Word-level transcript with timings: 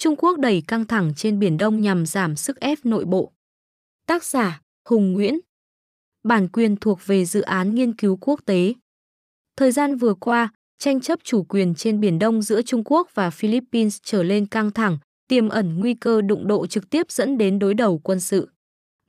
Trung 0.00 0.16
Quốc 0.16 0.38
đẩy 0.38 0.62
căng 0.68 0.86
thẳng 0.86 1.12
trên 1.16 1.38
Biển 1.38 1.56
Đông 1.56 1.80
nhằm 1.80 2.06
giảm 2.06 2.36
sức 2.36 2.60
ép 2.60 2.78
nội 2.84 3.04
bộ. 3.04 3.32
Tác 4.06 4.24
giả 4.24 4.60
Hùng 4.88 5.12
Nguyễn 5.12 5.38
Bản 6.24 6.48
quyền 6.48 6.76
thuộc 6.76 6.98
về 7.06 7.24
dự 7.24 7.40
án 7.40 7.74
nghiên 7.74 7.96
cứu 7.96 8.16
quốc 8.20 8.40
tế. 8.46 8.74
Thời 9.56 9.72
gian 9.72 9.96
vừa 9.96 10.14
qua, 10.14 10.52
tranh 10.78 11.00
chấp 11.00 11.18
chủ 11.24 11.42
quyền 11.42 11.74
trên 11.74 12.00
Biển 12.00 12.18
Đông 12.18 12.42
giữa 12.42 12.62
Trung 12.62 12.82
Quốc 12.84 13.08
và 13.14 13.30
Philippines 13.30 13.98
trở 14.02 14.22
lên 14.22 14.46
căng 14.46 14.70
thẳng, 14.70 14.98
tiềm 15.28 15.48
ẩn 15.48 15.78
nguy 15.78 15.94
cơ 15.94 16.20
đụng 16.20 16.46
độ 16.46 16.66
trực 16.66 16.90
tiếp 16.90 17.10
dẫn 17.10 17.38
đến 17.38 17.58
đối 17.58 17.74
đầu 17.74 17.98
quân 17.98 18.20
sự. 18.20 18.48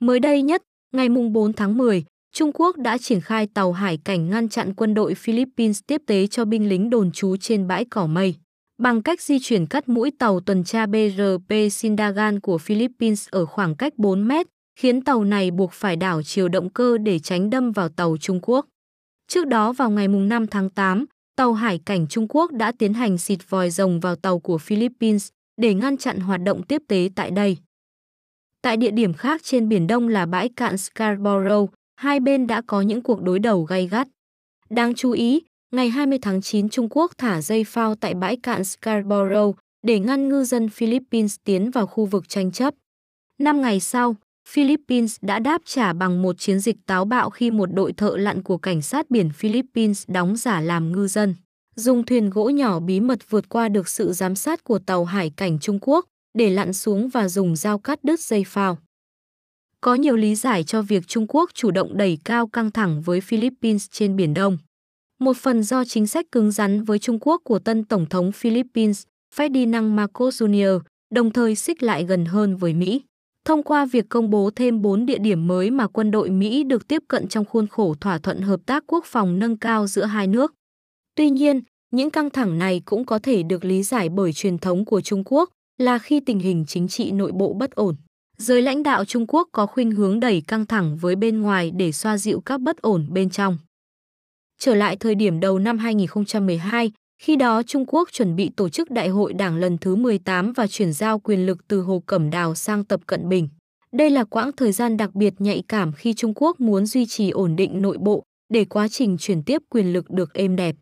Mới 0.00 0.20
đây 0.20 0.42
nhất, 0.42 0.62
ngày 0.94 1.08
4 1.08 1.52
tháng 1.52 1.78
10, 1.78 2.04
Trung 2.32 2.50
Quốc 2.54 2.76
đã 2.76 2.98
triển 2.98 3.20
khai 3.20 3.46
tàu 3.54 3.72
hải 3.72 3.96
cảnh 3.96 4.30
ngăn 4.30 4.48
chặn 4.48 4.74
quân 4.74 4.94
đội 4.94 5.14
Philippines 5.14 5.80
tiếp 5.86 6.02
tế 6.06 6.26
cho 6.26 6.44
binh 6.44 6.68
lính 6.68 6.90
đồn 6.90 7.12
trú 7.12 7.36
trên 7.36 7.66
bãi 7.66 7.84
cỏ 7.84 8.06
mây. 8.06 8.34
Bằng 8.82 9.02
cách 9.02 9.20
di 9.20 9.38
chuyển 9.38 9.66
cắt 9.66 9.88
mũi 9.88 10.10
tàu 10.18 10.40
tuần 10.40 10.64
tra 10.64 10.86
BRP 10.86 11.54
Sindagan 11.70 12.40
của 12.40 12.58
Philippines 12.58 13.28
ở 13.30 13.46
khoảng 13.46 13.74
cách 13.74 13.92
4 13.96 14.28
mét, 14.28 14.46
khiến 14.76 15.02
tàu 15.02 15.24
này 15.24 15.50
buộc 15.50 15.72
phải 15.72 15.96
đảo 15.96 16.22
chiều 16.22 16.48
động 16.48 16.70
cơ 16.70 16.98
để 16.98 17.18
tránh 17.18 17.50
đâm 17.50 17.72
vào 17.72 17.88
tàu 17.88 18.16
Trung 18.20 18.40
Quốc. 18.42 18.66
Trước 19.28 19.46
đó 19.46 19.72
vào 19.72 19.90
ngày 19.90 20.08
5 20.08 20.46
tháng 20.46 20.70
8, 20.70 21.04
tàu 21.36 21.52
hải 21.52 21.80
cảnh 21.86 22.06
Trung 22.08 22.26
Quốc 22.28 22.52
đã 22.52 22.72
tiến 22.78 22.94
hành 22.94 23.18
xịt 23.18 23.38
vòi 23.48 23.70
rồng 23.70 24.00
vào 24.00 24.16
tàu 24.16 24.38
của 24.38 24.58
Philippines 24.58 25.28
để 25.56 25.74
ngăn 25.74 25.96
chặn 25.96 26.20
hoạt 26.20 26.40
động 26.42 26.62
tiếp 26.62 26.82
tế 26.88 27.08
tại 27.14 27.30
đây. 27.30 27.56
Tại 28.62 28.76
địa 28.76 28.90
điểm 28.90 29.14
khác 29.14 29.40
trên 29.44 29.68
Biển 29.68 29.86
Đông 29.86 30.08
là 30.08 30.26
bãi 30.26 30.48
cạn 30.48 30.78
Scarborough, 30.78 31.70
hai 31.96 32.20
bên 32.20 32.46
đã 32.46 32.62
có 32.66 32.80
những 32.80 33.02
cuộc 33.02 33.22
đối 33.22 33.38
đầu 33.38 33.62
gay 33.62 33.88
gắt. 33.88 34.08
Đáng 34.70 34.94
chú 34.94 35.10
ý, 35.10 35.40
ngày 35.76 35.90
20 35.90 36.18
tháng 36.22 36.40
9 36.40 36.68
Trung 36.68 36.88
Quốc 36.90 37.12
thả 37.18 37.42
dây 37.42 37.64
phao 37.64 37.94
tại 37.94 38.14
bãi 38.14 38.36
cạn 38.36 38.64
Scarborough 38.64 39.56
để 39.86 39.98
ngăn 39.98 40.28
ngư 40.28 40.44
dân 40.44 40.68
Philippines 40.68 41.36
tiến 41.44 41.70
vào 41.70 41.86
khu 41.86 42.06
vực 42.06 42.28
tranh 42.28 42.52
chấp. 42.52 42.74
Năm 43.38 43.60
ngày 43.60 43.80
sau, 43.80 44.16
Philippines 44.48 45.16
đã 45.22 45.38
đáp 45.38 45.62
trả 45.64 45.92
bằng 45.92 46.22
một 46.22 46.38
chiến 46.38 46.60
dịch 46.60 46.76
táo 46.86 47.04
bạo 47.04 47.30
khi 47.30 47.50
một 47.50 47.74
đội 47.74 47.92
thợ 47.92 48.16
lặn 48.16 48.42
của 48.42 48.58
cảnh 48.58 48.82
sát 48.82 49.10
biển 49.10 49.30
Philippines 49.30 50.04
đóng 50.08 50.36
giả 50.36 50.60
làm 50.60 50.92
ngư 50.92 51.06
dân, 51.06 51.34
dùng 51.76 52.04
thuyền 52.04 52.30
gỗ 52.30 52.48
nhỏ 52.50 52.80
bí 52.80 53.00
mật 53.00 53.30
vượt 53.30 53.48
qua 53.48 53.68
được 53.68 53.88
sự 53.88 54.12
giám 54.12 54.34
sát 54.34 54.64
của 54.64 54.78
tàu 54.78 55.04
hải 55.04 55.30
cảnh 55.36 55.58
Trung 55.58 55.78
Quốc 55.80 56.06
để 56.38 56.50
lặn 56.50 56.72
xuống 56.72 57.08
và 57.08 57.28
dùng 57.28 57.56
dao 57.56 57.78
cắt 57.78 58.04
đứt 58.04 58.20
dây 58.20 58.44
phao. 58.46 58.78
Có 59.80 59.94
nhiều 59.94 60.16
lý 60.16 60.34
giải 60.34 60.64
cho 60.64 60.82
việc 60.82 61.06
Trung 61.06 61.26
Quốc 61.28 61.50
chủ 61.54 61.70
động 61.70 61.96
đẩy 61.96 62.18
cao 62.24 62.46
căng 62.46 62.70
thẳng 62.70 63.02
với 63.02 63.20
Philippines 63.20 63.86
trên 63.90 64.16
Biển 64.16 64.34
Đông. 64.34 64.58
Một 65.22 65.36
phần 65.36 65.62
do 65.62 65.84
chính 65.84 66.06
sách 66.06 66.32
cứng 66.32 66.50
rắn 66.50 66.84
với 66.84 66.98
Trung 66.98 67.18
Quốc 67.20 67.40
của 67.44 67.58
tân 67.58 67.84
Tổng 67.84 68.06
thống 68.06 68.32
Philippines 68.32 69.02
Ferdinand 69.36 69.94
Marcos 69.94 70.42
Jr., 70.42 70.80
đồng 71.14 71.30
thời 71.30 71.54
xích 71.54 71.82
lại 71.82 72.04
gần 72.04 72.24
hơn 72.24 72.56
với 72.56 72.74
Mỹ. 72.74 73.02
Thông 73.44 73.62
qua 73.62 73.84
việc 73.84 74.08
công 74.08 74.30
bố 74.30 74.50
thêm 74.56 74.82
4 74.82 75.06
địa 75.06 75.18
điểm 75.18 75.46
mới 75.46 75.70
mà 75.70 75.86
quân 75.86 76.10
đội 76.10 76.30
Mỹ 76.30 76.64
được 76.64 76.88
tiếp 76.88 77.02
cận 77.08 77.28
trong 77.28 77.44
khuôn 77.44 77.66
khổ 77.66 77.94
thỏa 78.00 78.18
thuận 78.18 78.40
hợp 78.40 78.60
tác 78.66 78.84
quốc 78.86 79.04
phòng 79.04 79.38
nâng 79.38 79.56
cao 79.56 79.86
giữa 79.86 80.04
hai 80.04 80.26
nước. 80.26 80.54
Tuy 81.14 81.30
nhiên, 81.30 81.60
những 81.90 82.10
căng 82.10 82.30
thẳng 82.30 82.58
này 82.58 82.82
cũng 82.84 83.04
có 83.04 83.18
thể 83.18 83.42
được 83.42 83.64
lý 83.64 83.82
giải 83.82 84.08
bởi 84.08 84.32
truyền 84.32 84.58
thống 84.58 84.84
của 84.84 85.00
Trung 85.00 85.22
Quốc 85.26 85.50
là 85.78 85.98
khi 85.98 86.20
tình 86.20 86.38
hình 86.38 86.64
chính 86.68 86.88
trị 86.88 87.10
nội 87.10 87.32
bộ 87.32 87.52
bất 87.52 87.70
ổn. 87.70 87.96
Giới 88.38 88.62
lãnh 88.62 88.82
đạo 88.82 89.04
Trung 89.04 89.26
Quốc 89.28 89.48
có 89.52 89.66
khuynh 89.66 89.90
hướng 89.90 90.20
đẩy 90.20 90.40
căng 90.40 90.66
thẳng 90.66 90.96
với 90.96 91.16
bên 91.16 91.40
ngoài 91.40 91.70
để 91.70 91.92
xoa 91.92 92.18
dịu 92.18 92.40
các 92.40 92.60
bất 92.60 92.82
ổn 92.82 93.06
bên 93.10 93.30
trong. 93.30 93.58
Trở 94.64 94.74
lại 94.74 94.96
thời 94.96 95.14
điểm 95.14 95.40
đầu 95.40 95.58
năm 95.58 95.78
2012, 95.78 96.92
khi 97.22 97.36
đó 97.36 97.62
Trung 97.62 97.84
Quốc 97.86 98.08
chuẩn 98.12 98.36
bị 98.36 98.50
tổ 98.56 98.68
chức 98.68 98.90
đại 98.90 99.08
hội 99.08 99.32
đảng 99.32 99.56
lần 99.56 99.78
thứ 99.78 99.94
18 99.94 100.52
và 100.52 100.66
chuyển 100.66 100.92
giao 100.92 101.18
quyền 101.18 101.46
lực 101.46 101.68
từ 101.68 101.80
Hồ 101.80 102.02
Cẩm 102.06 102.30
Đào 102.30 102.54
sang 102.54 102.84
Tập 102.84 103.00
Cận 103.06 103.28
Bình. 103.28 103.48
Đây 103.92 104.10
là 104.10 104.24
quãng 104.24 104.52
thời 104.52 104.72
gian 104.72 104.96
đặc 104.96 105.14
biệt 105.14 105.34
nhạy 105.38 105.62
cảm 105.68 105.92
khi 105.92 106.14
Trung 106.14 106.32
Quốc 106.34 106.60
muốn 106.60 106.86
duy 106.86 107.06
trì 107.06 107.30
ổn 107.30 107.56
định 107.56 107.82
nội 107.82 107.98
bộ 107.98 108.22
để 108.52 108.64
quá 108.64 108.88
trình 108.88 109.16
chuyển 109.18 109.42
tiếp 109.42 109.62
quyền 109.70 109.92
lực 109.92 110.10
được 110.10 110.34
êm 110.34 110.56
đẹp. 110.56 110.76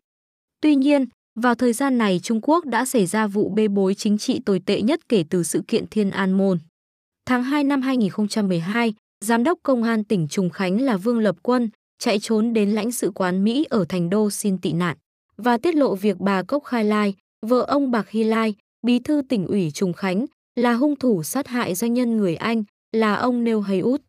Tuy 0.61 0.75
nhiên, 0.75 1.05
vào 1.39 1.55
thời 1.55 1.73
gian 1.73 1.97
này 1.97 2.19
Trung 2.23 2.39
Quốc 2.41 2.65
đã 2.65 2.85
xảy 2.85 3.05
ra 3.05 3.27
vụ 3.27 3.49
bê 3.49 3.67
bối 3.67 3.95
chính 3.95 4.17
trị 4.17 4.39
tồi 4.45 4.61
tệ 4.65 4.81
nhất 4.81 4.99
kể 5.09 5.23
từ 5.29 5.43
sự 5.43 5.61
kiện 5.67 5.87
Thiên 5.87 6.11
An 6.11 6.31
Môn. 6.31 6.59
Tháng 7.25 7.43
2 7.43 7.63
năm 7.63 7.81
2012, 7.81 8.93
Giám 9.25 9.43
đốc 9.43 9.59
Công 9.63 9.83
an 9.83 10.03
tỉnh 10.03 10.27
Trùng 10.27 10.49
Khánh 10.49 10.81
là 10.81 10.97
Vương 10.97 11.19
Lập 11.19 11.35
Quân 11.41 11.69
chạy 12.01 12.19
trốn 12.19 12.53
đến 12.53 12.69
lãnh 12.69 12.91
sự 12.91 13.11
quán 13.15 13.43
Mỹ 13.43 13.67
ở 13.69 13.85
thành 13.89 14.09
đô 14.09 14.29
xin 14.29 14.57
tị 14.57 14.73
nạn 14.73 14.97
và 15.37 15.57
tiết 15.57 15.75
lộ 15.75 15.95
việc 15.95 16.17
bà 16.17 16.43
Cốc 16.43 16.63
Khai 16.63 16.83
Lai, 16.83 17.15
vợ 17.41 17.61
ông 17.61 17.91
Bạc 17.91 18.09
Hy 18.09 18.23
Lai, 18.23 18.55
bí 18.85 18.99
thư 18.99 19.21
tỉnh 19.29 19.47
ủy 19.47 19.71
Trùng 19.71 19.93
Khánh, 19.93 20.25
là 20.55 20.73
hung 20.73 20.95
thủ 20.95 21.23
sát 21.23 21.47
hại 21.47 21.75
doanh 21.75 21.93
nhân 21.93 22.17
người 22.17 22.35
Anh, 22.35 22.63
là 22.91 23.15
ông 23.15 23.43
Nêu 23.43 23.61
Hay 23.61 23.79
Út. 23.79 24.01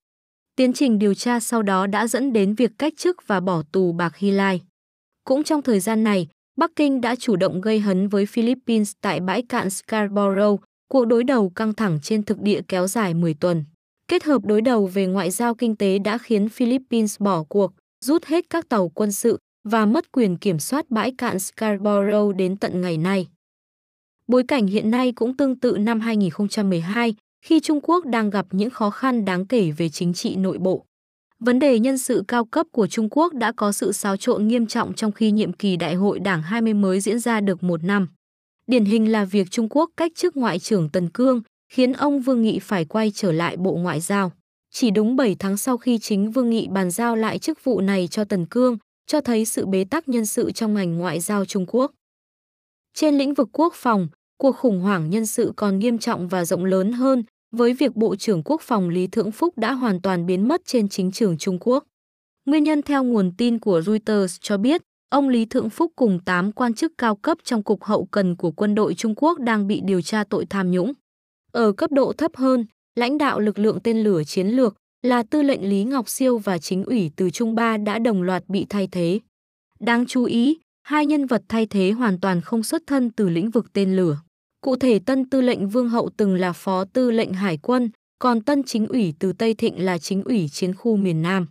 Tiến 0.57 0.73
trình 0.73 0.99
điều 0.99 1.15
tra 1.15 1.41
sau 1.41 1.63
đó 1.63 1.87
đã 1.87 2.07
dẫn 2.07 2.33
đến 2.33 2.55
việc 2.55 2.71
cách 2.79 2.93
chức 2.97 3.17
và 3.27 3.41
bỏ 3.41 3.63
tù 3.73 3.93
Bạc 3.93 4.17
Hy 4.17 4.31
Lai. 4.31 4.61
Cũng 5.25 5.45
trong 5.45 5.63
thời 5.63 5.81
gian 5.81 6.05
này, 6.05 6.29
Bắc 6.57 6.71
Kinh 6.77 7.01
đã 7.01 7.17
chủ 7.17 7.37
động 7.37 7.61
gây 7.61 7.81
hấn 7.81 8.09
với 8.09 8.27
Philippines 8.27 8.93
tại 9.01 9.21
bãi 9.21 9.43
cạn 9.43 9.71
Scarborough, 9.71 10.61
cuộc 10.89 11.05
đối 11.05 11.25
đầu 11.25 11.51
căng 11.51 11.75
thẳng 11.75 11.99
trên 12.03 12.23
thực 12.23 12.41
địa 12.41 12.61
kéo 12.69 12.87
dài 12.87 13.15
10 13.15 13.35
tuần. 13.35 13.65
Kết 14.09 14.25
hợp 14.25 14.45
đối 14.45 14.61
đầu 14.61 14.87
về 14.87 15.07
ngoại 15.07 15.31
giao 15.31 15.55
kinh 15.55 15.77
tế 15.77 15.99
đã 15.99 16.19
khiến 16.19 16.49
Philippines 16.49 17.21
bỏ 17.21 17.43
cuộc, 17.49 17.73
rút 18.05 18.25
hết 18.25 18.51
các 18.51 18.69
tàu 18.69 18.89
quân 18.89 19.13
sự 19.13 19.39
và 19.65 19.87
mất 19.87 20.13
quyền 20.13 20.37
kiểm 20.37 20.59
soát 20.59 20.91
bãi 20.91 21.13
cạn 21.19 21.39
Scarborough 21.39 22.37
đến 22.37 22.57
tận 22.57 22.81
ngày 22.81 22.97
nay. 22.97 23.29
Bối 24.27 24.43
cảnh 24.49 24.67
hiện 24.67 24.91
nay 24.91 25.13
cũng 25.13 25.37
tương 25.37 25.61
tự 25.61 25.77
năm 25.79 26.01
2012, 26.01 27.15
khi 27.45 27.61
Trung 27.61 27.81
Quốc 27.83 28.07
đang 28.07 28.31
gặp 28.31 28.47
những 28.51 28.71
khó 28.71 28.91
khăn 28.91 29.25
đáng 29.25 29.47
kể 29.47 29.71
về 29.71 29.89
chính 29.89 30.15
trị 30.15 30.37
nội 30.37 30.59
bộ. 30.59 30.85
Vấn 31.39 31.59
đề 31.59 31.79
nhân 31.79 31.99
sự 31.99 32.25
cao 32.29 32.45
cấp 32.45 32.67
của 32.73 32.87
Trung 32.87 33.09
Quốc 33.11 33.35
đã 33.35 33.53
có 33.53 33.73
sự 33.73 33.93
xáo 33.93 34.17
trộn 34.17 34.49
nghiêm 34.49 34.67
trọng 34.67 34.95
trong 34.95 35.13
khi 35.13 35.31
nhiệm 35.31 35.53
kỳ 35.53 35.77
Đại 35.77 35.95
hội 35.95 36.19
Đảng 36.19 36.43
20 36.43 36.75
mới 36.75 37.01
diễn 37.01 37.19
ra 37.19 37.41
được 37.41 37.63
một 37.63 37.85
năm. 37.85 38.09
Điển 38.67 38.85
hình 38.85 39.13
là 39.13 39.25
việc 39.25 39.51
Trung 39.51 39.69
Quốc 39.71 39.91
cách 39.97 40.13
chức 40.15 40.37
Ngoại 40.37 40.59
trưởng 40.59 40.89
Tần 40.89 41.09
Cương, 41.09 41.43
khiến 41.73 41.93
ông 41.93 42.21
Vương 42.21 42.43
Nghị 42.43 42.59
phải 42.59 42.85
quay 42.85 43.11
trở 43.15 43.33
lại 43.33 43.57
Bộ 43.57 43.73
Ngoại 43.75 44.01
giao. 44.01 44.33
Chỉ 44.75 44.91
đúng 44.91 45.17
7 45.17 45.37
tháng 45.39 45.57
sau 45.57 45.79
khi 45.79 45.99
chính 45.99 46.31
Vương 46.31 46.51
Nghị 46.51 46.69
bàn 46.69 46.91
giao 46.91 47.17
lại 47.17 47.39
chức 47.39 47.65
vụ 47.65 47.81
này 47.81 48.09
cho 48.09 48.25
Tần 48.25 48.47
Cương, 48.47 48.79
cho 49.07 49.21
thấy 49.21 49.45
sự 49.45 49.67
bế 49.67 49.85
tắc 49.85 50.09
nhân 50.09 50.27
sự 50.27 50.51
trong 50.51 50.75
ngành 50.75 50.99
ngoại 50.99 51.21
giao 51.21 51.45
Trung 51.45 51.67
Quốc. 51.69 51.93
Trên 52.95 53.19
lĩnh 53.19 53.35
vực 53.35 53.49
quốc 53.53 53.75
phòng, 53.75 54.09
cuộc 54.39 54.57
khủng 54.57 54.81
hoảng 54.81 55.11
nhân 55.11 55.27
sự 55.27 55.53
còn 55.57 55.79
nghiêm 55.79 55.99
trọng 55.99 56.29
và 56.29 56.45
rộng 56.45 56.65
lớn 56.65 56.93
hơn 56.93 57.25
với 57.57 57.75
việc 57.75 57.97
Bộ 57.97 58.17
trưởng 58.17 58.43
Quốc 58.45 58.61
phòng 58.61 58.89
Lý 58.89 59.07
Thượng 59.07 59.33
Phúc 59.33 59.59
đã 59.59 59.73
hoàn 59.73 60.03
toàn 60.03 60.27
biến 60.27 60.49
mất 60.49 60.61
trên 60.67 60.89
chính 60.89 61.13
trường 61.13 61.39
Trung 61.39 61.59
Quốc. 61.61 61.85
Nguyên 62.45 62.65
nhân 62.65 62.83
theo 62.83 63.05
nguồn 63.05 63.33
tin 63.39 63.59
của 63.59 63.81
Reuters 63.81 64.37
cho 64.41 64.57
biết, 64.57 64.83
ông 65.11 65.29
Lý 65.29 65.45
Thượng 65.45 65.71
Phúc 65.71 65.93
cùng 65.97 66.19
8 66.25 66.53
quan 66.53 66.75
chức 66.75 66.93
cao 66.99 67.17
cấp 67.17 67.39
trong 67.45 67.63
cục 67.63 67.85
hậu 67.85 68.05
cần 68.05 68.37
của 68.37 68.51
quân 68.51 68.75
đội 68.75 68.95
Trung 68.95 69.15
Quốc 69.17 69.39
đang 69.39 69.67
bị 69.67 69.81
điều 69.85 70.01
tra 70.01 70.25
tội 70.25 70.47
tham 70.51 70.71
nhũng. 70.71 70.93
Ở 71.53 71.73
cấp 71.73 71.93
độ 71.93 72.13
thấp 72.13 72.37
hơn, 72.37 72.67
lãnh 72.95 73.19
đạo 73.19 73.41
lực 73.41 73.59
lượng 73.59 73.79
tên 73.81 74.03
lửa 74.03 74.25
chiến 74.25 74.47
lược 74.47 74.77
là 75.03 75.23
tư 75.23 75.43
lệnh 75.43 75.69
Lý 75.69 75.85
Ngọc 75.85 76.09
Siêu 76.09 76.39
và 76.39 76.59
chính 76.59 76.85
ủy 76.85 77.11
từ 77.17 77.31
Trung 77.31 77.55
Ba 77.55 77.77
đã 77.77 77.99
đồng 77.99 78.23
loạt 78.23 78.43
bị 78.49 78.67
thay 78.69 78.89
thế. 78.93 79.21
Đáng 79.81 80.07
chú 80.07 80.25
ý, 80.25 80.59
hai 80.83 81.07
nhân 81.07 81.27
vật 81.27 81.43
thay 81.49 81.67
thế 81.67 81.91
hoàn 81.91 82.21
toàn 82.21 82.41
không 82.41 82.63
xuất 82.63 82.83
thân 82.87 83.11
từ 83.11 83.29
lĩnh 83.29 83.51
vực 83.51 83.73
tên 83.73 83.97
lửa. 83.97 84.19
Cụ 84.61 84.77
thể 84.77 84.99
tân 84.99 85.31
tư 85.31 85.41
lệnh 85.41 85.69
Vương 85.69 85.89
Hậu 85.89 86.11
từng 86.17 86.35
là 86.35 86.53
phó 86.53 86.85
tư 86.85 87.11
lệnh 87.11 87.33
Hải 87.33 87.59
quân, 87.63 87.91
còn 88.19 88.41
tân 88.41 88.63
chính 88.63 88.87
ủy 88.87 89.15
từ 89.19 89.33
Tây 89.33 89.55
Thịnh 89.55 89.85
là 89.85 89.99
chính 89.99 90.25
ủy 90.25 90.49
chiến 90.49 90.75
khu 90.75 90.97
miền 90.97 91.23
Nam. 91.23 91.47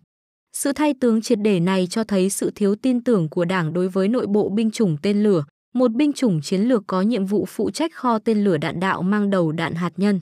Sự 0.54 0.74
thay 0.74 0.94
tướng 1.02 1.22
triệt 1.22 1.40
để 1.42 1.60
này 1.60 1.88
cho 1.88 2.04
thấy 2.04 2.30
sự 2.30 2.52
thiếu 2.56 2.76
tin 2.76 3.04
tưởng 3.04 3.30
của 3.30 3.46
Đảng 3.46 3.74
đối 3.74 3.88
với 3.88 4.08
nội 4.08 4.28
bộ 4.28 4.50
binh 4.50 4.72
chủng 4.72 4.98
tên 5.02 5.24
lửa, 5.24 5.44
một 5.74 5.92
binh 5.92 6.14
chủng 6.14 6.42
chiến 6.42 6.62
lược 6.62 6.84
có 6.88 7.02
nhiệm 7.02 7.26
vụ 7.26 7.46
phụ 7.46 7.72
trách 7.72 7.94
kho 7.94 8.20
tên 8.20 8.44
lửa 8.44 8.58
đạn 8.58 8.80
đạo 8.80 9.02
mang 9.02 9.30
đầu 9.30 9.52
đạn 9.52 9.74
hạt 9.74 9.92
nhân. 9.98 10.22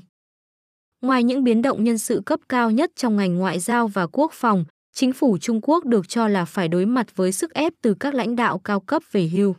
Ngoài 1.02 1.24
những 1.24 1.44
biến 1.44 1.62
động 1.62 1.84
nhân 1.84 1.98
sự 1.98 2.22
cấp 2.26 2.40
cao 2.50 2.72
nhất 2.72 2.92
trong 2.96 3.18
ngành 3.18 3.36
ngoại 3.38 3.60
giao 3.60 3.88
và 3.88 4.08
quốc 4.08 4.32
phòng, 4.34 4.66
chính 4.94 5.14
phủ 5.14 5.38
Trung 5.38 5.60
Quốc 5.64 5.86
được 5.86 6.10
cho 6.10 6.28
là 6.28 6.46
phải 6.46 6.68
đối 6.68 6.86
mặt 6.86 7.16
với 7.16 7.32
sức 7.32 7.54
ép 7.54 7.74
từ 7.82 7.94
các 7.94 8.14
lãnh 8.14 8.36
đạo 8.36 8.60
cao 8.60 8.80
cấp 8.80 9.04
về 9.12 9.28
hưu. 9.28 9.56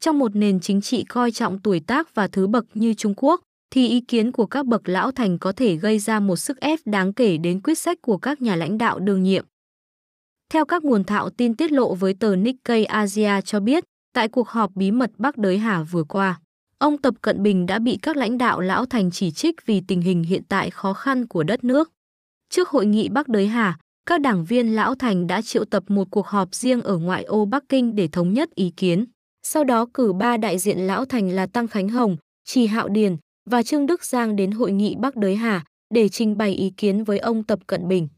Trong 0.00 0.18
một 0.18 0.36
nền 0.36 0.60
chính 0.60 0.80
trị 0.80 1.04
coi 1.04 1.30
trọng 1.30 1.58
tuổi 1.58 1.80
tác 1.80 2.14
và 2.14 2.28
thứ 2.28 2.46
bậc 2.46 2.64
như 2.74 2.94
Trung 2.94 3.14
Quốc, 3.16 3.40
thì 3.70 3.88
ý 3.88 4.00
kiến 4.00 4.32
của 4.32 4.46
các 4.46 4.66
bậc 4.66 4.88
lão 4.88 5.10
thành 5.10 5.38
có 5.38 5.52
thể 5.52 5.76
gây 5.76 5.98
ra 5.98 6.20
một 6.20 6.36
sức 6.36 6.60
ép 6.60 6.80
đáng 6.84 7.12
kể 7.12 7.36
đến 7.36 7.60
quyết 7.60 7.78
sách 7.78 7.98
của 8.02 8.18
các 8.18 8.42
nhà 8.42 8.56
lãnh 8.56 8.78
đạo 8.78 8.98
đương 8.98 9.22
nhiệm. 9.22 9.44
Theo 10.52 10.64
các 10.64 10.84
nguồn 10.84 11.04
thạo 11.04 11.30
tin 11.30 11.56
tiết 11.56 11.72
lộ 11.72 11.94
với 11.94 12.14
tờ 12.14 12.36
Nikkei 12.36 12.84
Asia 12.84 13.40
cho 13.44 13.60
biết, 13.60 13.84
tại 14.14 14.28
cuộc 14.28 14.48
họp 14.48 14.70
bí 14.74 14.90
mật 14.90 15.10
Bắc 15.18 15.38
Đới 15.38 15.58
Hà 15.58 15.82
vừa 15.82 16.04
qua, 16.04 16.40
ông 16.84 16.98
Tập 16.98 17.14
Cận 17.22 17.42
Bình 17.42 17.66
đã 17.66 17.78
bị 17.78 17.98
các 18.02 18.16
lãnh 18.16 18.38
đạo 18.38 18.60
lão 18.60 18.86
thành 18.86 19.10
chỉ 19.10 19.30
trích 19.30 19.66
vì 19.66 19.80
tình 19.88 20.00
hình 20.00 20.22
hiện 20.22 20.42
tại 20.48 20.70
khó 20.70 20.92
khăn 20.92 21.26
của 21.26 21.42
đất 21.42 21.64
nước. 21.64 21.92
Trước 22.50 22.68
hội 22.68 22.86
nghị 22.86 23.08
Bắc 23.08 23.28
Đới 23.28 23.46
Hà, 23.46 23.78
các 24.06 24.20
đảng 24.20 24.44
viên 24.44 24.74
lão 24.74 24.94
thành 24.94 25.26
đã 25.26 25.42
triệu 25.42 25.64
tập 25.64 25.82
một 25.88 26.08
cuộc 26.10 26.26
họp 26.26 26.54
riêng 26.54 26.82
ở 26.82 26.98
ngoại 26.98 27.24
ô 27.24 27.44
Bắc 27.44 27.64
Kinh 27.68 27.96
để 27.96 28.08
thống 28.08 28.32
nhất 28.32 28.54
ý 28.54 28.72
kiến. 28.76 29.04
Sau 29.42 29.64
đó 29.64 29.86
cử 29.94 30.12
ba 30.12 30.36
đại 30.36 30.58
diện 30.58 30.78
lão 30.78 31.04
thành 31.04 31.30
là 31.30 31.46
Tăng 31.46 31.68
Khánh 31.68 31.88
Hồng, 31.88 32.16
Trì 32.44 32.66
Hạo 32.66 32.88
Điền, 32.88 33.16
và 33.50 33.62
Trương 33.62 33.86
Đức 33.86 34.04
Giang 34.04 34.36
đến 34.36 34.50
hội 34.50 34.72
nghị 34.72 34.94
Bắc 34.98 35.16
Đới 35.16 35.36
Hà 35.36 35.64
để 35.94 36.08
trình 36.08 36.36
bày 36.36 36.52
ý 36.52 36.70
kiến 36.76 37.04
với 37.04 37.18
ông 37.18 37.44
Tập 37.44 37.58
Cận 37.66 37.88
Bình. 37.88 38.08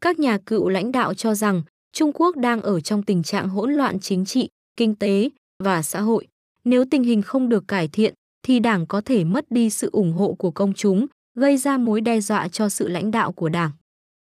Các 0.00 0.18
nhà 0.18 0.38
cựu 0.46 0.68
lãnh 0.68 0.92
đạo 0.92 1.14
cho 1.14 1.34
rằng 1.34 1.62
Trung 1.92 2.12
Quốc 2.14 2.36
đang 2.36 2.62
ở 2.62 2.80
trong 2.80 3.02
tình 3.02 3.22
trạng 3.22 3.48
hỗn 3.48 3.72
loạn 3.72 4.00
chính 4.00 4.24
trị, 4.24 4.48
kinh 4.76 4.94
tế 4.94 5.28
và 5.64 5.82
xã 5.82 6.00
hội. 6.00 6.26
Nếu 6.64 6.84
tình 6.90 7.02
hình 7.02 7.22
không 7.22 7.48
được 7.48 7.68
cải 7.68 7.88
thiện 7.88 8.14
thì 8.42 8.58
đảng 8.58 8.86
có 8.86 9.00
thể 9.00 9.24
mất 9.24 9.44
đi 9.50 9.70
sự 9.70 9.90
ủng 9.92 10.12
hộ 10.12 10.34
của 10.38 10.50
công 10.50 10.74
chúng, 10.74 11.06
gây 11.34 11.56
ra 11.56 11.78
mối 11.78 12.00
đe 12.00 12.20
dọa 12.20 12.48
cho 12.48 12.68
sự 12.68 12.88
lãnh 12.88 13.10
đạo 13.10 13.32
của 13.32 13.48
đảng. 13.48 13.70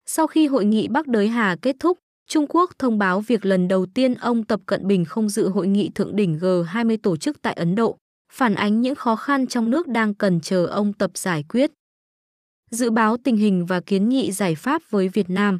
Sau 0.05 0.27
khi 0.27 0.47
hội 0.47 0.65
nghị 0.65 0.87
Bắc 0.87 1.07
Đới 1.07 1.27
Hà 1.27 1.55
kết 1.61 1.75
thúc, 1.79 1.97
Trung 2.27 2.45
Quốc 2.49 2.71
thông 2.79 2.97
báo 2.97 3.21
việc 3.21 3.45
lần 3.45 3.67
đầu 3.67 3.85
tiên 3.85 4.13
ông 4.13 4.43
Tập 4.43 4.61
Cận 4.65 4.87
Bình 4.87 5.05
không 5.05 5.29
dự 5.29 5.49
hội 5.49 5.67
nghị 5.67 5.89
thượng 5.95 6.15
đỉnh 6.15 6.37
G20 6.37 6.97
tổ 7.03 7.17
chức 7.17 7.41
tại 7.41 7.53
Ấn 7.53 7.75
Độ, 7.75 7.97
phản 8.33 8.55
ánh 8.55 8.81
những 8.81 8.95
khó 8.95 9.15
khăn 9.15 9.47
trong 9.47 9.69
nước 9.69 9.87
đang 9.87 10.13
cần 10.13 10.41
chờ 10.41 10.65
ông 10.65 10.93
Tập 10.93 11.11
giải 11.13 11.43
quyết. 11.49 11.71
Dự 12.71 12.89
báo 12.89 13.17
tình 13.17 13.37
hình 13.37 13.65
và 13.65 13.81
kiến 13.81 14.09
nghị 14.09 14.31
giải 14.31 14.55
pháp 14.55 14.81
với 14.89 15.09
Việt 15.09 15.29
Nam. 15.29 15.59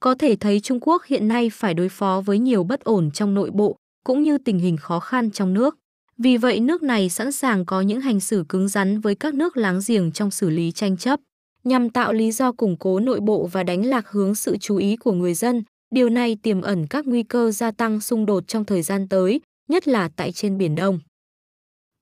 Có 0.00 0.14
thể 0.14 0.36
thấy 0.36 0.60
Trung 0.60 0.78
Quốc 0.80 1.04
hiện 1.04 1.28
nay 1.28 1.50
phải 1.50 1.74
đối 1.74 1.88
phó 1.88 2.22
với 2.26 2.38
nhiều 2.38 2.64
bất 2.64 2.80
ổn 2.84 3.10
trong 3.10 3.34
nội 3.34 3.50
bộ 3.50 3.76
cũng 4.04 4.22
như 4.22 4.38
tình 4.38 4.58
hình 4.58 4.76
khó 4.76 5.00
khăn 5.00 5.30
trong 5.30 5.54
nước. 5.54 5.76
Vì 6.22 6.36
vậy 6.36 6.60
nước 6.60 6.82
này 6.82 7.08
sẵn 7.08 7.32
sàng 7.32 7.64
có 7.64 7.80
những 7.80 8.00
hành 8.00 8.20
xử 8.20 8.44
cứng 8.48 8.68
rắn 8.68 9.00
với 9.00 9.14
các 9.14 9.34
nước 9.34 9.56
láng 9.56 9.80
giềng 9.86 10.12
trong 10.12 10.30
xử 10.30 10.50
lý 10.50 10.72
tranh 10.72 10.96
chấp, 10.96 11.20
nhằm 11.64 11.90
tạo 11.90 12.12
lý 12.12 12.32
do 12.32 12.52
củng 12.52 12.76
cố 12.76 13.00
nội 13.00 13.20
bộ 13.20 13.46
và 13.52 13.62
đánh 13.62 13.86
lạc 13.86 14.08
hướng 14.08 14.34
sự 14.34 14.56
chú 14.56 14.76
ý 14.76 14.96
của 14.96 15.12
người 15.12 15.34
dân. 15.34 15.62
Điều 15.94 16.08
này 16.08 16.36
tiềm 16.42 16.60
ẩn 16.60 16.86
các 16.86 17.06
nguy 17.06 17.22
cơ 17.22 17.50
gia 17.50 17.70
tăng 17.70 18.00
xung 18.00 18.26
đột 18.26 18.48
trong 18.48 18.64
thời 18.64 18.82
gian 18.82 19.08
tới, 19.08 19.40
nhất 19.68 19.88
là 19.88 20.08
tại 20.16 20.32
trên 20.32 20.58
Biển 20.58 20.74
Đông. 20.74 21.00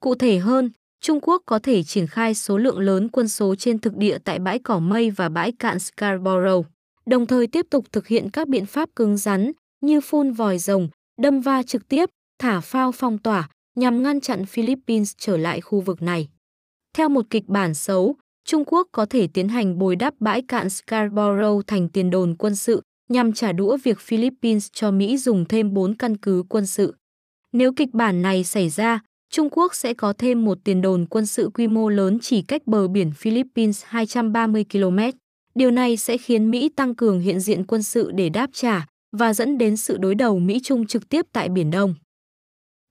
Cụ 0.01 0.15
thể 0.15 0.39
hơn, 0.39 0.71
Trung 1.01 1.21
Quốc 1.23 1.43
có 1.47 1.59
thể 1.59 1.83
triển 1.83 2.07
khai 2.07 2.35
số 2.35 2.59
lượng 2.59 2.79
lớn 2.79 3.09
quân 3.09 3.29
số 3.29 3.55
trên 3.55 3.79
thực 3.79 3.97
địa 3.97 4.19
tại 4.25 4.39
bãi 4.39 4.59
cỏ 4.59 4.79
mây 4.79 5.11
và 5.11 5.29
bãi 5.29 5.53
cạn 5.53 5.79
Scarborough, 5.79 6.67
đồng 7.07 7.27
thời 7.27 7.47
tiếp 7.47 7.67
tục 7.71 7.85
thực 7.93 8.07
hiện 8.07 8.31
các 8.31 8.49
biện 8.49 8.67
pháp 8.67 8.89
cứng 8.97 9.17
rắn 9.17 9.53
như 9.81 10.01
phun 10.01 10.33
vòi 10.33 10.59
rồng, 10.59 10.89
đâm 11.23 11.41
va 11.41 11.63
trực 11.63 11.89
tiếp, 11.89 12.11
thả 12.39 12.61
phao 12.61 12.93
phong 12.93 13.19
tỏa 13.19 13.49
nhằm 13.79 14.03
ngăn 14.03 14.21
chặn 14.21 14.47
Philippines 14.47 15.13
trở 15.19 15.37
lại 15.37 15.61
khu 15.61 15.81
vực 15.81 16.03
này. 16.03 16.29
Theo 16.97 17.09
một 17.09 17.27
kịch 17.31 17.47
bản 17.47 17.75
xấu, 17.75 18.17
Trung 18.45 18.65
Quốc 18.67 18.89
có 18.93 19.07
thể 19.07 19.27
tiến 19.27 19.49
hành 19.49 19.79
bồi 19.79 19.97
đắp 19.97 20.15
bãi 20.21 20.43
cạn 20.43 20.71
Scarborough 20.71 21.67
thành 21.67 21.89
tiền 21.89 22.11
đồn 22.11 22.35
quân 22.39 22.57
sự 22.57 22.83
nhằm 23.09 23.33
trả 23.33 23.53
đũa 23.53 23.77
việc 23.85 23.99
Philippines 24.01 24.69
cho 24.73 24.91
Mỹ 24.91 25.19
dùng 25.19 25.45
thêm 25.45 25.75
4 25.75 25.95
căn 25.95 26.17
cứ 26.17 26.45
quân 26.49 26.67
sự. 26.67 26.95
Nếu 27.53 27.73
kịch 27.73 27.89
bản 27.93 28.23
này 28.23 28.45
xảy 28.45 28.69
ra, 28.69 29.01
Trung 29.31 29.49
Quốc 29.51 29.75
sẽ 29.75 29.95
có 29.95 30.13
thêm 30.13 30.45
một 30.45 30.59
tiền 30.65 30.83
đồn 30.83 31.07
quân 31.11 31.27
sự 31.27 31.51
quy 31.55 31.67
mô 31.67 31.89
lớn 31.89 32.19
chỉ 32.23 32.43
cách 32.43 32.67
bờ 32.67 32.89
biển 32.89 33.13
Philippines 33.13 33.85
230 33.87 34.65
km. 34.73 34.99
Điều 35.55 35.71
này 35.71 35.97
sẽ 35.97 36.19
khiến 36.19 36.51
Mỹ 36.51 36.69
tăng 36.77 36.95
cường 36.95 37.21
hiện 37.21 37.41
diện 37.41 37.67
quân 37.67 37.83
sự 37.83 38.11
để 38.15 38.29
đáp 38.29 38.51
trả 38.53 38.87
và 39.17 39.35
dẫn 39.35 39.59
đến 39.59 39.77
sự 39.77 39.97
đối 39.97 40.15
đầu 40.15 40.39
Mỹ-Trung 40.39 40.87
trực 40.87 41.09
tiếp 41.09 41.27
tại 41.33 41.49
Biển 41.49 41.71
Đông. 41.71 41.95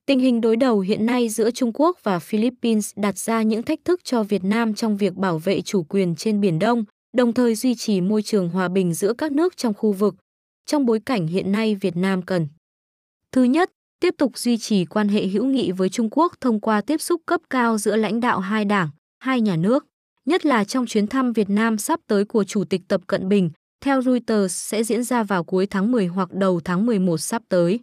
Tình 0.08 0.20
hình 0.20 0.42
đối 0.42 0.56
đầu 0.56 0.80
hiện 0.80 1.06
nay 1.06 1.30
giữa 1.30 1.52
Trung 1.52 1.72
Quốc 1.74 1.98
và 2.04 2.20
Philippines 2.20 2.92
đặt 2.96 3.18
ra 3.18 3.42
những 3.42 3.64
thách 3.64 3.80
thức 3.86 4.04
cho 4.04 4.24
Việt 4.24 4.44
Nam 4.44 4.74
trong 4.74 4.98
việc 4.98 5.14
bảo 5.14 5.38
vệ 5.38 5.62
chủ 5.62 5.84
quyền 5.84 6.16
trên 6.16 6.42
Biển 6.42 6.60
Đông, 6.60 6.84
đồng 7.18 7.34
thời 7.34 7.56
duy 7.56 7.76
trì 7.76 8.02
môi 8.02 8.22
trường 8.22 8.50
hòa 8.50 8.68
bình 8.68 8.94
giữa 8.94 9.14
các 9.14 9.32
nước 9.32 9.58
trong 9.58 9.74
khu 9.74 9.92
vực, 9.92 10.16
trong 10.66 10.86
bối 10.86 11.00
cảnh 11.06 11.28
hiện 11.28 11.52
nay 11.52 11.76
Việt 11.76 11.96
Nam 11.96 12.22
cần. 12.22 12.48
Thứ 13.32 13.44
nhất, 13.44 13.72
tiếp 14.00 14.16
tục 14.18 14.38
duy 14.38 14.58
trì 14.58 14.86
quan 14.86 15.08
hệ 15.08 15.28
hữu 15.28 15.46
nghị 15.46 15.72
với 15.72 15.90
Trung 15.90 16.10
Quốc 16.12 16.34
thông 16.42 16.60
qua 16.60 16.82
tiếp 16.82 17.02
xúc 17.02 17.22
cấp 17.26 17.42
cao 17.50 17.78
giữa 17.78 17.96
lãnh 17.96 18.20
đạo 18.20 18.40
hai 18.40 18.66
đảng, 18.66 18.90
hai 19.20 19.42
nhà 19.42 19.56
nước, 19.56 19.86
nhất 20.26 20.46
là 20.46 20.64
trong 20.64 20.86
chuyến 20.86 21.08
thăm 21.08 21.34
Việt 21.34 21.50
Nam 21.50 21.78
sắp 21.78 22.00
tới 22.08 22.26
của 22.26 22.44
Chủ 22.44 22.64
tịch 22.64 22.82
Tập 22.88 23.02
Cận 23.08 23.30
Bình, 23.30 23.50
theo 23.86 24.02
Reuters 24.02 24.56
sẽ 24.56 24.84
diễn 24.84 25.04
ra 25.04 25.24
vào 25.24 25.44
cuối 25.44 25.66
tháng 25.66 25.92
10 25.92 26.08
hoặc 26.08 26.34
đầu 26.34 26.60
tháng 26.64 26.86
11 26.86 27.18
sắp 27.18 27.42
tới. 27.50 27.80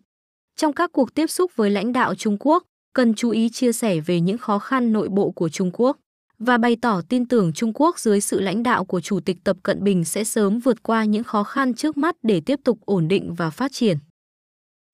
Trong 0.57 0.73
các 0.73 0.93
cuộc 0.93 1.15
tiếp 1.15 1.27
xúc 1.27 1.51
với 1.57 1.71
lãnh 1.71 1.93
đạo 1.93 2.15
Trung 2.15 2.37
Quốc, 2.41 2.65
cần 2.93 3.15
chú 3.15 3.31
ý 3.31 3.49
chia 3.49 3.73
sẻ 3.73 4.01
về 4.01 4.21
những 4.21 4.39
khó 4.39 4.59
khăn 4.59 4.93
nội 4.93 5.09
bộ 5.09 5.31
của 5.31 5.49
Trung 5.49 5.71
Quốc 5.73 5.97
và 6.39 6.59
bày 6.59 6.77
tỏ 6.83 7.01
tin 7.09 7.29
tưởng 7.29 7.53
Trung 7.53 7.73
Quốc 7.75 7.99
dưới 7.99 8.21
sự 8.21 8.41
lãnh 8.41 8.63
đạo 8.63 8.85
của 8.85 9.01
Chủ 9.01 9.21
tịch 9.21 9.37
Tập 9.45 9.57
Cận 9.63 9.85
Bình 9.85 10.05
sẽ 10.05 10.25
sớm 10.25 10.59
vượt 10.59 10.83
qua 10.83 11.05
những 11.05 11.25
khó 11.25 11.45
khăn 11.45 11.75
trước 11.75 11.97
mắt 11.97 12.17
để 12.23 12.41
tiếp 12.47 12.61
tục 12.65 12.79
ổn 12.85 13.09
định 13.09 13.35
và 13.35 13.51
phát 13.51 13.73
triển. 13.73 13.99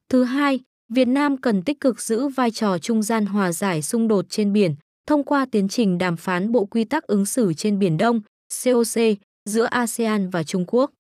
Thứ 0.09 0.25
hai, 0.25 0.61
Việt 0.89 1.09
Nam 1.09 1.37
cần 1.37 1.63
tích 1.63 1.81
cực 1.81 2.01
giữ 2.01 2.29
vai 2.29 2.51
trò 2.51 2.79
trung 2.79 3.03
gian 3.03 3.27
hòa 3.27 3.53
giải 3.53 3.83
xung 3.83 4.09
đột 4.09 4.25
trên 4.29 4.53
biển 4.53 4.75
thông 5.07 5.25
qua 5.25 5.47
tiến 5.53 5.69
trình 5.69 5.99
đàm 5.99 6.17
phán 6.17 6.53
Bộ 6.53 6.65
Quy 6.65 6.85
tắc 6.85 7.07
ứng 7.07 7.27
xử 7.27 7.53
trên 7.55 7.79
Biển 7.79 7.97
Đông 7.97 8.21
COC 8.65 9.03
giữa 9.45 9.65
ASEAN 9.65 10.31
và 10.31 10.43
Trung 10.43 10.65
Quốc. 10.67 10.91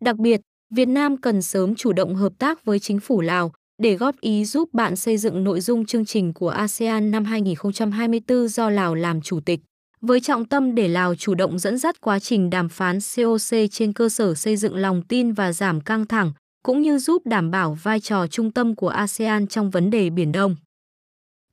Đặc 0.00 0.16
biệt, 0.16 0.40
Việt 0.74 0.88
Nam 0.88 1.16
cần 1.16 1.42
sớm 1.42 1.74
chủ 1.74 1.92
động 1.92 2.14
hợp 2.14 2.32
tác 2.38 2.64
với 2.64 2.78
chính 2.78 3.00
phủ 3.00 3.20
Lào 3.20 3.52
để 3.78 3.94
góp 3.94 4.20
ý 4.20 4.44
giúp 4.44 4.74
bạn 4.74 4.96
xây 4.96 5.16
dựng 5.16 5.44
nội 5.44 5.60
dung 5.60 5.86
chương 5.86 6.04
trình 6.04 6.32
của 6.32 6.48
ASEAN 6.48 7.10
năm 7.10 7.24
2024 7.24 8.48
do 8.48 8.70
Lào 8.70 8.94
làm 8.94 9.20
chủ 9.20 9.40
tịch, 9.40 9.60
với 10.00 10.20
trọng 10.20 10.44
tâm 10.44 10.74
để 10.74 10.88
Lào 10.88 11.14
chủ 11.14 11.34
động 11.34 11.58
dẫn 11.58 11.78
dắt 11.78 12.00
quá 12.00 12.18
trình 12.18 12.50
đàm 12.50 12.68
phán 12.68 12.98
COC 13.16 13.70
trên 13.70 13.92
cơ 13.92 14.08
sở 14.08 14.34
xây 14.34 14.56
dựng 14.56 14.76
lòng 14.76 15.02
tin 15.02 15.32
và 15.32 15.52
giảm 15.52 15.80
căng 15.80 16.06
thẳng, 16.06 16.32
cũng 16.62 16.82
như 16.82 16.98
giúp 16.98 17.26
đảm 17.26 17.50
bảo 17.50 17.78
vai 17.82 18.00
trò 18.00 18.26
trung 18.26 18.50
tâm 18.50 18.74
của 18.74 18.88
ASEAN 18.88 19.46
trong 19.46 19.70
vấn 19.70 19.90
đề 19.90 20.10
Biển 20.10 20.32
Đông. 20.32 20.56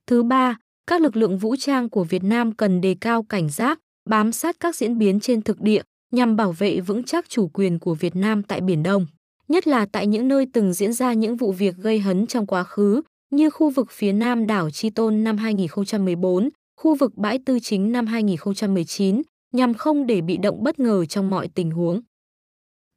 Thứ 0.06 0.22
ba, 0.22 0.56
các 0.86 1.00
lực 1.00 1.16
lượng 1.16 1.38
vũ 1.38 1.56
trang 1.56 1.90
của 1.90 2.04
Việt 2.04 2.24
Nam 2.24 2.52
cần 2.52 2.80
đề 2.80 2.96
cao 3.00 3.22
cảnh 3.22 3.48
giác, 3.48 3.78
bám 4.10 4.32
sát 4.32 4.56
các 4.60 4.76
diễn 4.76 4.98
biến 4.98 5.20
trên 5.20 5.42
thực 5.42 5.60
địa 5.60 5.82
nhằm 6.12 6.36
bảo 6.36 6.52
vệ 6.52 6.80
vững 6.80 7.02
chắc 7.02 7.28
chủ 7.28 7.48
quyền 7.48 7.78
của 7.78 7.94
Việt 7.94 8.16
Nam 8.16 8.42
tại 8.42 8.60
Biển 8.60 8.82
Đông 8.82 9.06
nhất 9.48 9.66
là 9.66 9.86
tại 9.92 10.06
những 10.06 10.28
nơi 10.28 10.46
từng 10.52 10.72
diễn 10.72 10.92
ra 10.92 11.12
những 11.12 11.36
vụ 11.36 11.52
việc 11.52 11.74
gây 11.76 11.98
hấn 11.98 12.26
trong 12.26 12.46
quá 12.46 12.64
khứ, 12.64 13.02
như 13.30 13.50
khu 13.50 13.70
vực 13.70 13.90
phía 13.90 14.12
nam 14.12 14.46
đảo 14.46 14.70
Chi 14.70 14.90
Tôn 14.90 15.24
năm 15.24 15.36
2014, 15.36 16.48
khu 16.80 16.94
vực 16.94 17.12
bãi 17.16 17.38
tư 17.46 17.58
chính 17.60 17.92
năm 17.92 18.06
2019, 18.06 19.22
nhằm 19.52 19.74
không 19.74 20.06
để 20.06 20.20
bị 20.20 20.36
động 20.36 20.62
bất 20.64 20.78
ngờ 20.78 21.06
trong 21.06 21.30
mọi 21.30 21.48
tình 21.54 21.70
huống. 21.70 22.00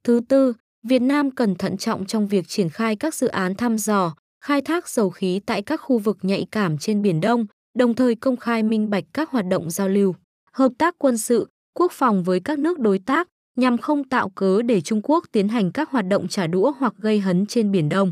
Thứ 0.04 0.22
tư, 0.30 0.54
Việt 0.84 1.02
Nam 1.02 1.32
cần 1.32 1.56
thận 1.56 1.78
trọng 1.78 2.06
trong 2.06 2.28
việc 2.28 2.48
triển 2.48 2.70
khai 2.70 2.96
các 2.96 3.16
dự 3.16 3.28
án 3.28 3.56
thăm 3.56 3.78
dò, 3.78 4.16
khai 4.42 4.62
thác 4.62 4.90
dầu 4.90 5.10
khí 5.10 5.40
tại 5.46 5.62
các 5.62 5.78
khu 5.78 5.98
vực 5.98 6.18
nhạy 6.22 6.46
cảm 6.52 6.78
trên 6.78 7.02
Biển 7.02 7.22
Đông, 7.22 7.46
đồng 7.78 7.94
thời 7.94 8.16
công 8.16 8.38
khai 8.38 8.64
minh 8.64 8.90
bạch 8.90 9.04
các 9.14 9.30
hoạt 9.30 9.46
động 9.46 9.70
giao 9.70 9.90
lưu, 9.90 10.16
hợp 10.54 10.72
tác 10.78 10.96
quân 10.98 11.18
sự, 11.18 11.48
quốc 11.74 11.92
phòng 11.92 12.24
với 12.24 12.40
các 12.40 12.60
nước 12.60 12.80
đối 12.80 13.00
tác, 13.00 13.28
nhằm 13.56 13.78
không 13.78 14.04
tạo 14.04 14.30
cớ 14.30 14.62
để 14.62 14.82
Trung 14.82 15.02
Quốc 15.04 15.26
tiến 15.32 15.48
hành 15.48 15.72
các 15.72 15.92
hoạt 15.92 16.06
động 16.06 16.28
trả 16.28 16.48
đũa 16.48 16.72
hoặc 16.80 16.94
gây 16.98 17.20
hấn 17.20 17.46
trên 17.46 17.72
Biển 17.72 17.90
Đông. 17.90 18.12